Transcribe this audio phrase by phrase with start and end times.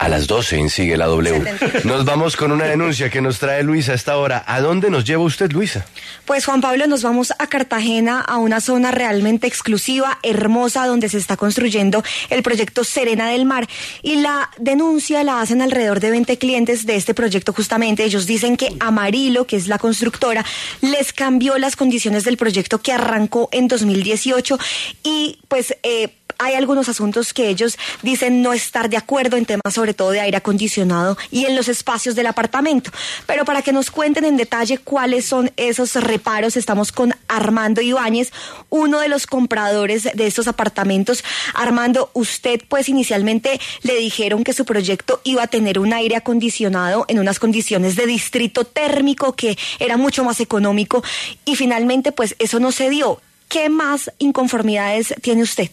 [0.00, 1.44] A las 12 en Sigue la W.
[1.84, 4.42] Nos vamos con una denuncia que nos trae Luisa a esta hora.
[4.46, 5.84] ¿A dónde nos lleva usted, Luisa?
[6.24, 11.18] Pues Juan Pablo, nos vamos a Cartagena, a una zona realmente exclusiva, hermosa, donde se
[11.18, 13.68] está construyendo el proyecto Serena del Mar.
[14.02, 18.02] Y la denuncia la hacen alrededor de 20 clientes de este proyecto justamente.
[18.02, 20.46] Ellos dicen que Amarillo, que es la constructora,
[20.80, 24.58] les cambió las condiciones del proyecto que arrancó en 2018
[25.02, 25.76] y pues...
[25.82, 30.10] Eh, hay algunos asuntos que ellos dicen no estar de acuerdo en temas sobre todo
[30.10, 32.90] de aire acondicionado y en los espacios del apartamento.
[33.26, 38.32] Pero para que nos cuenten en detalle cuáles son esos reparos, estamos con Armando Ibáñez,
[38.70, 41.22] uno de los compradores de estos apartamentos.
[41.54, 47.04] Armando, usted pues inicialmente le dijeron que su proyecto iba a tener un aire acondicionado
[47.08, 51.04] en unas condiciones de distrito térmico que era mucho más económico
[51.44, 53.20] y finalmente pues eso no se dio.
[53.48, 55.70] ¿Qué más inconformidades tiene usted?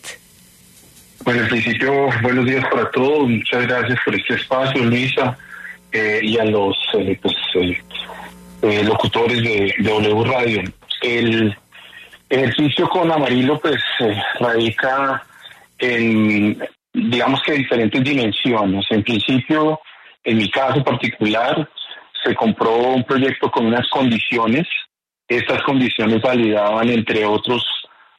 [1.23, 3.27] Bueno, en principio, buenos días para todos.
[3.27, 5.37] Muchas gracias por este espacio, Luisa,
[5.91, 7.35] eh, y a los eh, pues,
[8.61, 10.63] eh, locutores de, W Radio.
[11.01, 11.57] El
[12.29, 13.81] ejercicio con Amarillo, pues,
[14.39, 15.23] radica
[15.79, 16.57] en,
[16.93, 18.85] digamos que, diferentes dimensiones.
[18.89, 19.79] En principio,
[20.23, 21.67] en mi caso particular,
[22.23, 24.67] se compró un proyecto con unas condiciones.
[25.27, 27.65] Estas condiciones validaban, entre otros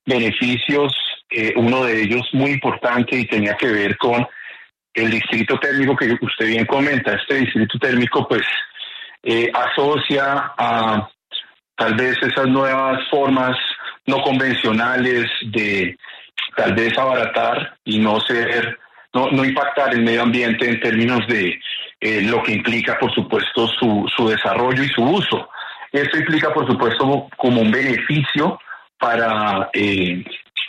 [0.04, 0.92] beneficios,
[1.56, 4.26] uno de ellos muy importante y tenía que ver con
[4.94, 7.14] el distrito térmico que usted bien comenta.
[7.14, 8.42] Este distrito térmico pues
[9.22, 11.08] eh, asocia a
[11.76, 13.56] tal vez esas nuevas formas
[14.06, 15.96] no convencionales de
[16.56, 18.78] tal vez abaratar y no ser,
[19.12, 21.60] no, no impactar el medio ambiente en términos de
[22.00, 25.48] eh, lo que implica, por supuesto, su, su desarrollo y su uso.
[25.92, 28.58] Esto implica, por supuesto, como un beneficio
[28.98, 30.24] para eh,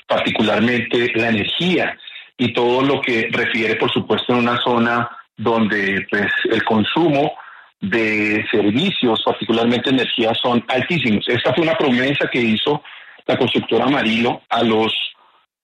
[0.09, 1.97] particularmente la energía
[2.35, 7.33] y todo lo que refiere, por supuesto, en una zona donde pues, el consumo
[7.79, 11.27] de servicios, particularmente energía, son altísimos.
[11.29, 12.81] Esta fue una promesa que hizo
[13.25, 14.91] la constructora Amarillo a los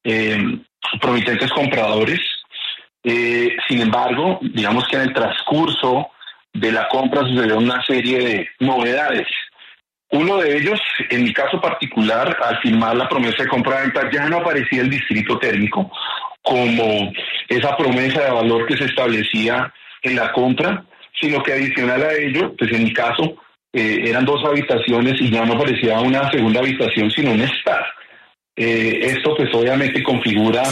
[0.03, 0.37] eh,
[1.01, 2.21] promitentes compradores.
[3.03, 6.09] Eh, sin embargo, digamos que en el transcurso
[6.53, 9.27] de la compra sucedió una serie de novedades
[10.15, 14.37] uno de ellos, en mi caso particular, al firmar la promesa de compra-venta, ya no
[14.37, 15.91] aparecía el distrito térmico
[16.41, 17.11] como
[17.49, 20.85] esa promesa de valor que se establecía en la compra,
[21.19, 23.35] sino que adicional a ello, pues en mi caso,
[23.73, 27.83] eh, eran dos habitaciones y ya no aparecía una segunda habitación, sino un estar.
[28.55, 30.63] Eh, esto pues obviamente configura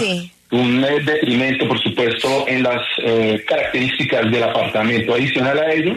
[0.52, 5.16] un detrimento, por supuesto, en las eh, características del apartamento.
[5.16, 5.96] Adicional a ello,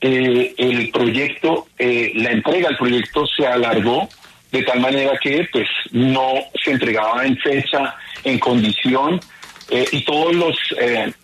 [0.00, 4.08] eh, el proyecto, eh, la entrega del proyecto se alargó
[4.50, 6.34] de tal manera que pues no
[6.64, 7.94] se entregaba en fecha,
[8.24, 9.20] en condición,
[9.68, 10.56] eh, y todos los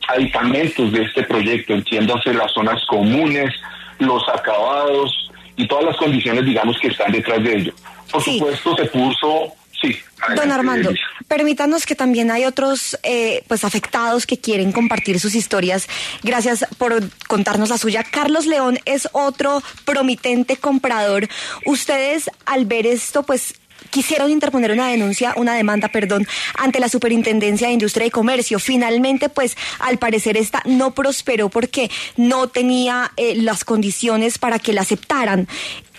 [0.09, 3.53] aditamentos de este proyecto, entiéndase las zonas comunes,
[3.99, 7.73] los acabados y todas las condiciones, digamos, que están detrás de ello.
[8.13, 9.97] Por supuesto, se puso Sí.
[10.35, 10.93] Don Armando,
[11.29, 15.89] permítanos que también hay otros eh, pues afectados que quieren compartir sus historias.
[16.23, 18.03] Gracias por contarnos la suya.
[18.03, 21.29] Carlos León es otro promitente comprador.
[21.67, 23.55] Ustedes al ver esto, pues
[23.91, 28.59] quisieron interponer una denuncia, una demanda, perdón, ante la Superintendencia de Industria y Comercio.
[28.59, 34.73] Finalmente, pues, al parecer esta no prosperó porque no tenía eh, las condiciones para que
[34.73, 35.49] la aceptaran.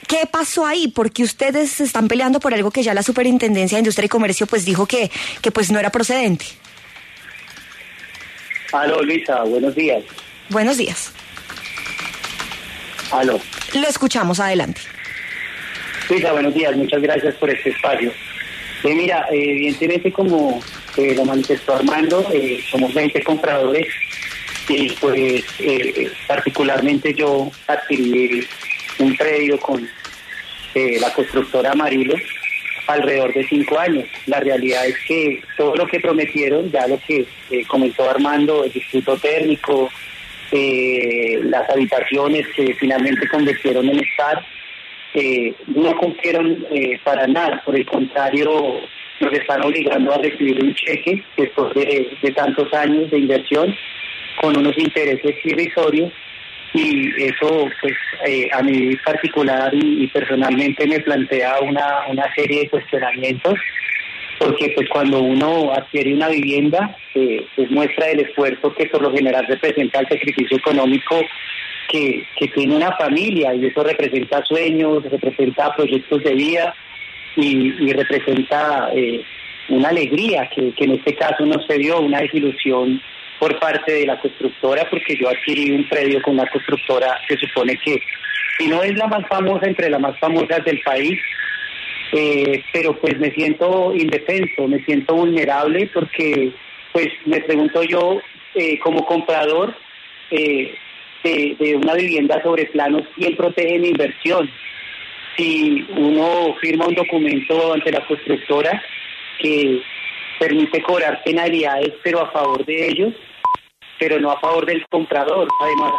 [0.08, 0.88] ¿Qué pasó ahí?
[0.88, 4.64] Porque ustedes están peleando por algo que ya la Superintendencia de Industria y Comercio pues
[4.64, 5.12] dijo que,
[5.42, 6.46] que pues no era procedente.
[8.72, 10.04] Aló, Luisa, buenos días.
[10.50, 11.12] Buenos días.
[13.12, 13.40] Aló.
[13.74, 14.82] Lo escuchamos, adelante.
[16.10, 18.12] Luisa, buenos días, muchas gracias por este espacio.
[18.84, 20.62] Eh, mira, evidentemente como
[20.96, 23.88] eh, lo manifestó Armando, eh, somos 20 compradores
[24.70, 28.46] y pues eh, particularmente yo adquirí
[29.00, 29.88] un predio con
[30.76, 32.16] eh, la constructora Amarillo
[32.88, 34.06] alrededor de cinco años.
[34.26, 38.72] La realidad es que todo lo que prometieron, ya lo que eh, comentó Armando, el
[38.72, 39.90] distrito térmico,
[40.52, 44.46] eh, las habitaciones que finalmente convirtieron en estar,
[45.14, 46.66] eh, no cumplieron
[47.04, 47.62] para nada.
[47.66, 48.82] Por el contrario,
[49.20, 53.76] nos están obligando a recibir un cheque después de, de tantos años de inversión
[54.40, 56.14] con unos intereses irrisorios
[56.78, 57.94] y eso pues
[58.28, 63.56] eh, a mí particular y, personalmente me plantea una, una serie de cuestionamientos
[64.40, 69.12] porque pues cuando uno adquiere una vivienda eh, pues muestra el esfuerzo que por lo
[69.12, 71.20] general representa el sacrificio económico
[71.90, 76.76] que, que tiene una familia y eso representa sueños, representa proyectos de vida
[77.36, 79.24] y, y representa eh,
[79.70, 83.02] una alegría que, que en este caso no se dio, una desilusión
[83.40, 87.78] por parte de la constructora porque yo adquirí un predio con una constructora que supone
[87.78, 88.02] que
[88.58, 91.20] si no es la más famosa entre las más famosas del país,
[92.14, 96.52] eh, pero pues me siento indefenso, me siento vulnerable porque
[96.94, 98.20] pues me pregunto yo
[98.56, 99.76] eh, como comprador
[100.32, 100.74] eh,
[101.24, 104.50] de, una vivienda sobre planos, ¿quién protege mi inversión?
[105.36, 108.82] Si uno firma un documento ante la constructora
[109.40, 109.82] que
[110.40, 113.14] permite cobrar penalidades, pero a favor de ellos,
[114.00, 115.48] pero no a favor del comprador.
[115.62, 115.94] Además,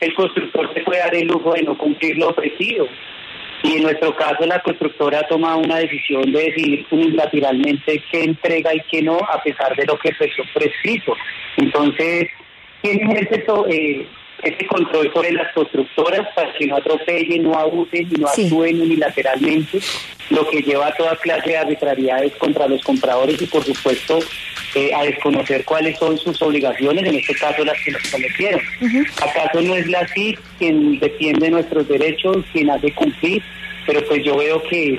[0.00, 2.88] el constructor se puede dar el lujo de no cumplir lo ofrecido.
[3.64, 8.80] Y en nuestro caso, la constructora toma una decisión de decidir unilateralmente qué entrega y
[8.90, 11.14] qué no, a pesar de lo que fue prescrito.
[11.56, 12.28] Entonces,
[12.82, 14.06] ¿quién ejerce eso, eh,
[14.42, 18.44] ese control sobre las constructoras para que no atropellen, no abusen y no Sí.
[18.44, 19.78] actúen unilateralmente?
[20.30, 24.18] Lo que lleva a toda clase de arbitrariedades contra los compradores y, por supuesto,
[24.74, 28.60] eh, a desconocer cuáles son sus obligaciones, en este caso las que nos cometieron.
[29.20, 33.42] ¿Acaso no es la CIC quien defiende nuestros derechos, quien hace cumplir?
[33.86, 34.98] Pero pues yo veo que,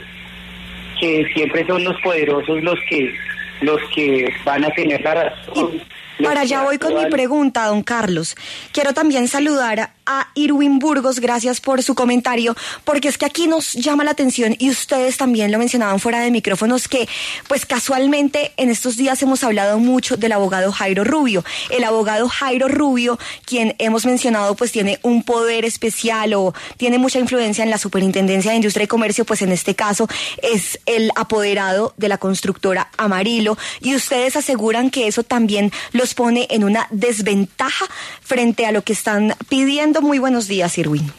[0.99, 3.13] que siempre son los poderosos los que
[3.61, 5.81] los que van a tener la razón.
[6.21, 8.35] Para allá voy con mi pregunta, don Carlos.
[8.71, 13.73] Quiero también saludar a Irwin Burgos, gracias por su comentario, porque es que aquí nos
[13.73, 17.07] llama la atención y ustedes también lo mencionaban fuera de micrófonos que
[17.47, 21.43] pues casualmente en estos días hemos hablado mucho del abogado Jairo Rubio.
[21.69, 27.19] El abogado Jairo Rubio, quien hemos mencionado pues tiene un poder especial o tiene mucha
[27.19, 30.07] influencia en la Superintendencia de Industria y Comercio, pues en este caso
[30.41, 36.47] es el apoderado de la constructora Amarillo y ustedes aseguran que eso también los pone
[36.49, 37.85] en una desventaja
[38.21, 39.92] frente a lo que están pidiendo.
[40.01, 41.11] Muy buenos días, Irwin.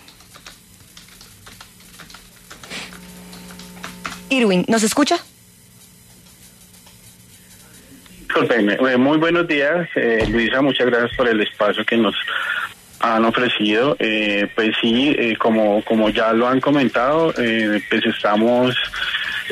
[4.30, 5.18] Irwin, ¿nos escucha?
[8.98, 12.14] Muy buenos días, eh, Luisa, muchas gracias por el espacio que nos
[12.98, 13.96] han ofrecido.
[14.00, 18.74] Eh, pues sí, eh, como, como ya lo han comentado, eh, pues estamos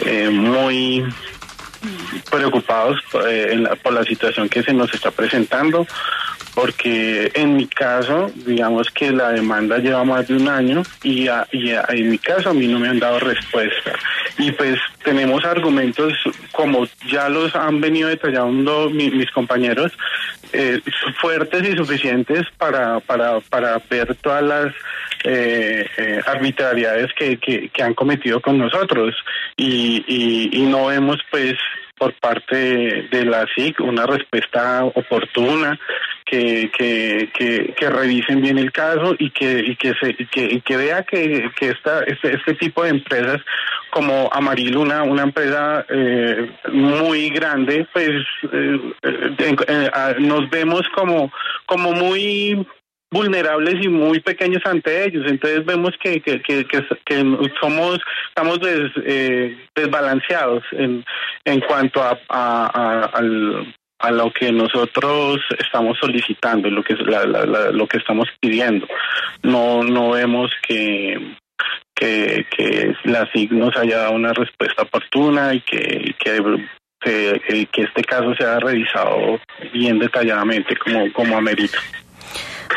[0.04, 1.04] eh, muy
[2.30, 2.98] preocupados
[3.28, 5.86] eh, en la- por la situación que se nos está presentando,
[6.54, 11.46] porque en mi caso, digamos que la demanda lleva más de un año y, a-
[11.52, 13.93] y en mi caso a mí no me han dado respuesta.
[14.38, 16.12] Y pues tenemos argumentos,
[16.52, 19.93] como ya los han venido detallando mi- mis compañeros,
[20.52, 20.81] eh,
[21.20, 24.74] fuertes y suficientes para, para, para ver todas las
[25.24, 29.15] eh, eh, arbitrariedades que, que, que han cometido con nosotros
[29.56, 31.55] y, y, y no vemos pues
[32.03, 32.56] por parte
[33.13, 35.79] de, la SIC una respuesta oportuna
[36.27, 37.31] que, que,
[37.77, 41.05] que, revisen bien el caso y que y que se y que, y que vea
[41.05, 43.41] que, que esta, este, este tipo de empresas
[43.93, 48.11] como Amarillo una una empresa eh, muy grande pues
[48.53, 51.32] eh, eh, eh, nos vemos como
[51.67, 52.67] como muy
[53.12, 55.24] vulnerables y muy pequeños ante ellos.
[55.28, 61.04] Entonces vemos que, que, que, que, somos, estamos des, eh, desbalanceados en,
[61.44, 63.20] en cuanto a, a,
[64.02, 68.86] a lo que nosotros estamos solicitando, lo que, la, la, la, lo que estamos pidiendo.
[69.42, 71.36] No, no vemos que,
[71.94, 76.42] que, que la SIG nos haya dado una respuesta oportuna y que, que
[77.02, 79.40] que, que, este caso sea revisado
[79.72, 81.78] bien detalladamente como, como amerita.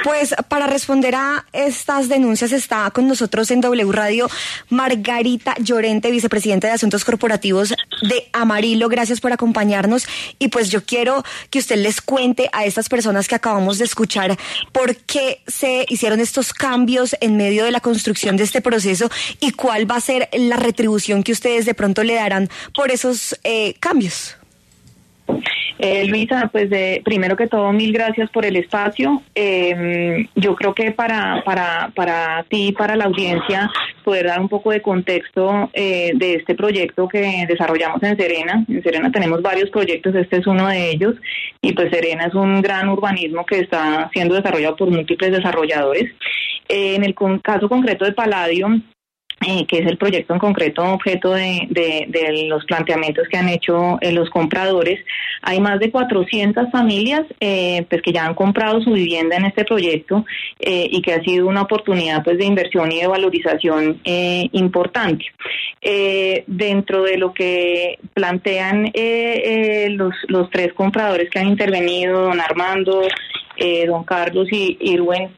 [0.03, 4.29] Pues para responder a estas denuncias está con nosotros en W Radio
[4.69, 8.87] Margarita Llorente, vicepresidenta de Asuntos Corporativos de Amarillo.
[8.87, 13.35] Gracias por acompañarnos y pues yo quiero que usted les cuente a estas personas que
[13.35, 14.37] acabamos de escuchar
[14.71, 19.09] por qué se hicieron estos cambios en medio de la construcción de este proceso
[19.39, 23.39] y cuál va a ser la retribución que ustedes de pronto le darán por esos
[23.43, 24.35] eh, cambios.
[25.77, 29.21] Eh, Luisa, pues de, primero que todo, mil gracias por el espacio.
[29.35, 33.69] Eh, yo creo que para, para, para ti, para la audiencia,
[34.03, 38.63] poder dar un poco de contexto eh, de este proyecto que desarrollamos en Serena.
[38.69, 41.15] En Serena tenemos varios proyectos, este es uno de ellos,
[41.61, 46.09] y pues Serena es un gran urbanismo que está siendo desarrollado por múltiples desarrolladores.
[46.69, 48.81] Eh, en el con- caso concreto de Palladium,
[49.67, 54.29] que es el proyecto en concreto objeto de, los planteamientos que han hecho eh, los
[54.29, 54.99] compradores.
[55.41, 59.63] Hay más de 400 familias eh, pues que ya han comprado su vivienda en este
[59.63, 60.25] proyecto
[60.59, 65.25] eh, y que ha sido una oportunidad pues de inversión y de valorización importante.
[66.47, 68.91] Dentro de lo que plantean
[69.91, 73.01] los, los tres compradores que han intervenido, don Armando,
[73.87, 75.29] don Carlos y Irwin,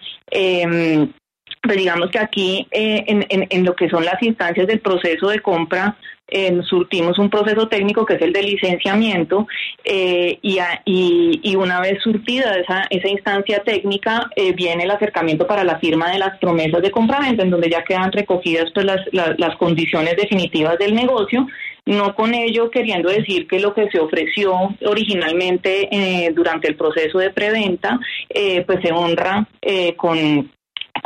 [1.67, 5.97] pues digamos que aquí eh, en, lo que son las instancias del proceso de compra
[6.29, 9.47] eh, surtimos un proceso técnico que es el de licenciamiento
[9.85, 16.11] eh, y, una vez surtida esa, instancia técnica eh, viene el acercamiento para la firma
[16.11, 20.77] de las promesas de compraventa en donde ya quedan recogidas pues las, las, condiciones definitivas
[20.77, 21.47] del negocio
[21.85, 24.53] no con ello queriendo decir que lo que se ofreció
[24.85, 27.97] originalmente durante el proceso de preventa
[28.65, 29.47] pues se honra
[29.95, 30.51] con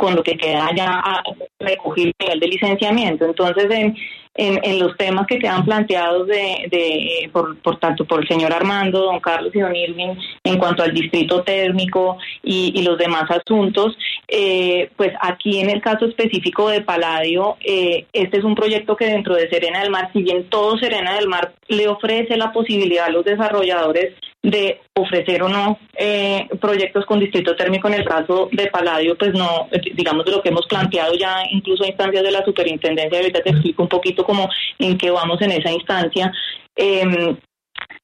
[0.02, 1.22] con lo que queda ya
[1.60, 3.24] recogido a nivel de licenciamiento.
[3.24, 3.96] Entonces, en,
[4.34, 8.52] en, en los temas que quedan planteados de, de por, por tanto por el señor
[8.52, 13.30] Armando, don Carlos y don Irving, en cuanto al distrito térmico y, y los demás
[13.30, 18.96] asuntos, eh, pues aquí en el caso específico de Paladio, eh, este es un proyecto
[18.96, 22.50] que dentro de Serena del Mar, si bien todo Serena del Mar le ofrece la
[22.50, 28.04] posibilidad a los desarrolladores de ofrecer o no eh, proyectos con distrito térmico en el
[28.04, 31.88] caso de Paladio, pues no, eh, digamos de lo que hemos planteado ya incluso a
[31.88, 35.70] instancias de la superintendencia, ahorita te explico un poquito cómo en qué vamos en esa
[35.70, 36.32] instancia,
[36.74, 37.36] eh,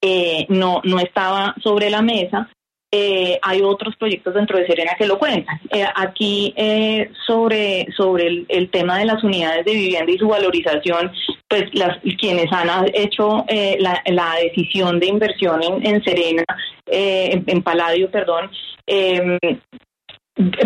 [0.01, 2.49] eh, no, no estaba sobre la mesa.
[2.91, 5.59] Eh, hay otros proyectos dentro de Serena que lo cuentan.
[5.71, 11.11] Eh, aquí eh, sobre, sobre el, tema de las unidades de vivienda y su valorización,
[11.47, 16.43] pues las quienes han hecho eh, la, la decisión de inversión en, en Serena,
[16.87, 18.49] eh, en, en Paladio, perdón,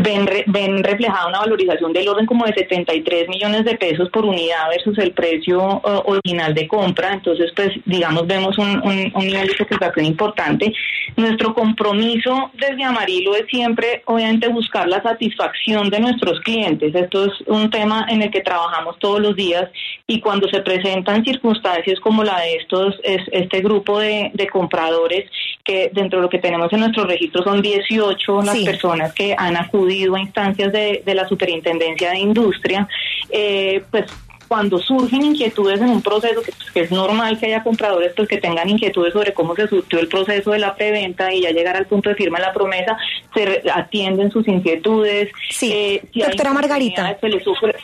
[0.02, 4.70] ven, ven reflejada una valorización del orden como de 73 millones de pesos por unidad
[4.70, 7.14] versus el precio original de compra.
[7.14, 10.74] Entonces, pues, digamos, vemos un, un- un nivel de satisfacción importante.
[11.18, 16.94] Nuestro compromiso desde Amarillo es siempre, obviamente, buscar la satisfacción de nuestros clientes.
[16.94, 19.70] Esto es un tema en el que trabajamos todos los días
[20.08, 25.26] y cuando se presentan circunstancias como la de estos, es, este grupo de compradores
[25.64, 28.66] que dentro de lo que tenemos en nuestro registro son 18 las Sí.
[28.66, 32.88] personas que han acudido a instancias de, de la Superintendencia de Industria,
[33.30, 34.06] eh, pues
[34.50, 38.28] cuando surgen inquietudes en un proceso, que, pues, que es normal que haya compradores pues,
[38.28, 41.78] que tengan inquietudes sobre cómo se surtió el proceso de la preventa y ya llegar
[41.78, 42.98] al punto de firma de la promesa,
[43.34, 45.32] se atienden sus inquietudes.
[45.50, 45.72] Sí.
[45.74, 47.18] Eh, si Doctora Margarita.
[47.20, 47.76] Se les, ofre-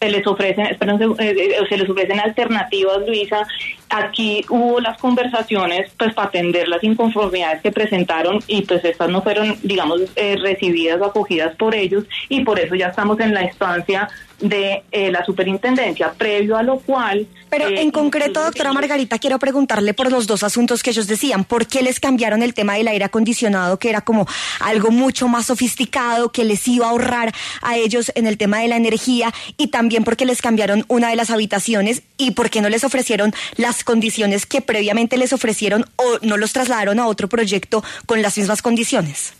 [0.00, 0.76] se les ofrecen, eh,
[1.18, 3.46] eh, se les ofrecen alternativas, Luisa.
[3.88, 9.22] Aquí hubo las conversaciones pues para atender las inconformidades que presentaron y pues estas no
[9.22, 13.44] fueron, digamos, eh, recibidas o acogidas por ellos y por eso ya estamos en la
[13.44, 14.08] instancia
[14.40, 17.26] de eh, la superintendencia, previo a lo cual...
[17.48, 21.44] Pero eh, en concreto, doctora Margarita, quiero preguntarle por los dos asuntos que ellos decían.
[21.44, 24.26] ¿Por qué les cambiaron el tema del aire acondicionado, que era como
[24.60, 28.68] algo mucho más sofisticado, que les iba a ahorrar a ellos en el tema de
[28.68, 29.32] la energía?
[29.56, 33.32] Y también porque les cambiaron una de las habitaciones y por qué no les ofrecieron
[33.56, 38.36] las condiciones que previamente les ofrecieron o no los trasladaron a otro proyecto con las
[38.36, 39.32] mismas condiciones.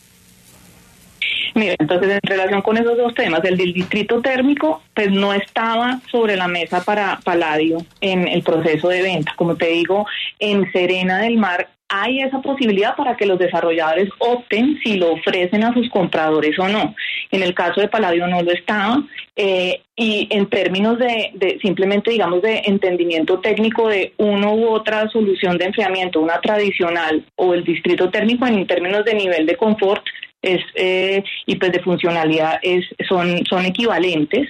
[1.57, 6.01] Mira, entonces en relación con esos dos temas, el del distrito térmico, pues no estaba
[6.11, 9.33] sobre la mesa para Paladio en el proceso de venta.
[9.37, 10.05] Como te digo,
[10.39, 15.65] en Serena del Mar hay esa posibilidad para que los desarrolladores opten si lo ofrecen
[15.65, 16.95] a sus compradores o no.
[17.31, 19.03] En el caso de Paladio no lo estaba.
[19.35, 25.09] eh, y en términos de, de simplemente, digamos, de entendimiento técnico de uno u otra
[25.09, 30.03] solución de enfriamiento, una tradicional o el distrito térmico en términos de nivel de confort,
[30.47, 34.49] es eh, y pues de funcionalidad es son son equivalentes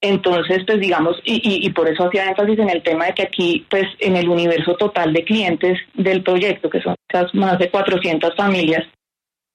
[0.00, 3.86] entonces pues digamos y, por eso hacía énfasis en el tema de que aquí pues
[3.98, 6.94] en el universo total de clientes del proyecto que son
[7.32, 8.84] más de 400 familias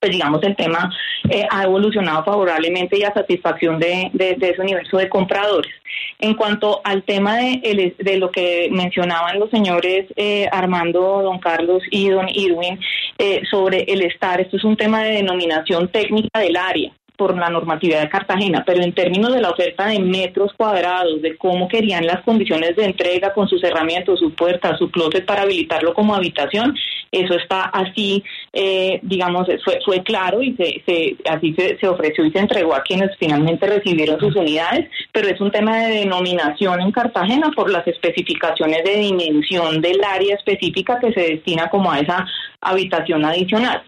[0.04, 0.92] pues digamos el tema
[1.30, 5.72] eh, ha evolucionado favorablemente y a satisfacción de, de, ese universo de compradores.
[6.20, 12.10] En cuanto al tema de lo que mencionaban los señores eh, Armando, don Carlos y
[12.10, 12.78] don Irwin
[13.18, 16.92] eh, sobre el estar, esto es un tema de denominación técnica del área.
[17.18, 21.38] Por la normatividad de Cartagena, pero en términos de la oferta de metros cuadrados, de
[21.38, 25.94] cómo querían las condiciones de entrega con sus herramientas, su puerta, su closet para habilitarlo
[25.94, 26.76] como habitación,
[27.12, 29.48] eso está así, eh, digamos,
[29.86, 33.68] fue, claro y se, se así se, se ofreció y se entregó a quienes finalmente
[33.68, 38.96] recibieron sus unidades, pero es un tema de denominación en Cartagena por las especificaciones de
[38.98, 42.26] dimensión del área específica que se destina como a esa
[42.62, 43.84] habitación adicional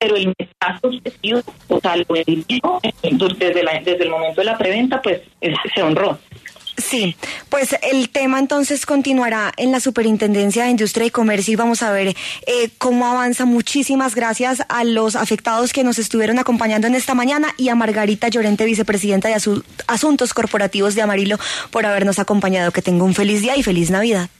[0.00, 2.80] pero el mensaje objetivo, o sea, lo vendido
[3.38, 6.18] desde, la, desde el momento de la preventa, pues es, se honró.
[6.78, 7.16] Sí,
[7.50, 11.92] pues el tema entonces continuará en la Superintendencia de Industria y Comercio y vamos a
[11.92, 12.16] ver
[12.46, 13.44] eh, cómo avanza.
[13.44, 18.28] Muchísimas gracias a los afectados que nos estuvieron acompañando en esta mañana y a Margarita
[18.28, 19.36] Llorente, vicepresidenta de
[19.86, 21.38] Asuntos Corporativos de Amarillo,
[21.70, 22.72] por habernos acompañado.
[22.72, 24.28] Que tenga un feliz día y feliz Navidad.